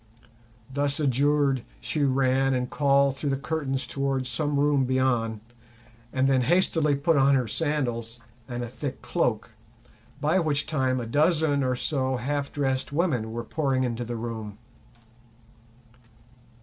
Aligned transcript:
Thus 0.73 0.99
adjured 0.99 1.61
she 1.79 2.03
ran 2.03 2.55
and 2.55 2.71
called 2.71 3.15
through 3.15 3.29
the 3.29 3.37
curtains 3.37 3.85
towards 3.85 4.29
some 4.29 4.59
room 4.59 4.83
beyond, 4.83 5.41
and 6.11 6.27
then 6.27 6.41
hastily 6.41 6.95
put 6.95 7.17
on 7.17 7.35
her 7.35 7.47
sandals 7.47 8.19
and 8.47 8.63
a 8.63 8.67
thick 8.67 9.03
cloak, 9.03 9.51
by 10.19 10.39
which 10.39 10.65
time 10.65 10.99
a 10.99 11.05
dozen 11.05 11.63
or 11.63 11.75
so 11.75 12.15
of 12.15 12.21
half 12.21 12.51
dressed 12.51 12.91
women 12.91 13.31
were 13.31 13.43
pouring 13.43 13.83
into 13.83 14.03
the 14.03 14.15
room. 14.17 14.57